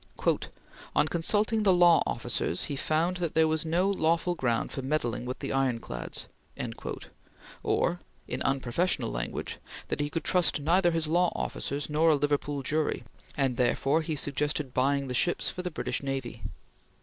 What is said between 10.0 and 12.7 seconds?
could trust neither his law officers nor a Liverpool